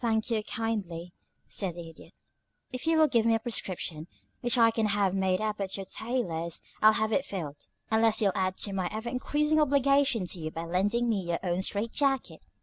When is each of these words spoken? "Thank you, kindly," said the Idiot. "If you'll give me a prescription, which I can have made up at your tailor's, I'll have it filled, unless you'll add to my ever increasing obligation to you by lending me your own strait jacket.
"Thank 0.00 0.30
you, 0.30 0.42
kindly," 0.44 1.14
said 1.46 1.76
the 1.76 1.88
Idiot. 1.88 2.12
"If 2.74 2.86
you'll 2.86 3.08
give 3.08 3.24
me 3.24 3.34
a 3.34 3.38
prescription, 3.38 4.06
which 4.42 4.58
I 4.58 4.70
can 4.70 4.84
have 4.88 5.14
made 5.14 5.40
up 5.40 5.62
at 5.62 5.78
your 5.78 5.86
tailor's, 5.86 6.60
I'll 6.82 6.92
have 6.92 7.10
it 7.10 7.24
filled, 7.24 7.66
unless 7.90 8.20
you'll 8.20 8.32
add 8.34 8.58
to 8.58 8.74
my 8.74 8.90
ever 8.92 9.08
increasing 9.08 9.58
obligation 9.58 10.26
to 10.26 10.38
you 10.38 10.50
by 10.50 10.66
lending 10.66 11.08
me 11.08 11.22
your 11.22 11.40
own 11.42 11.62
strait 11.62 11.92
jacket. 11.92 12.42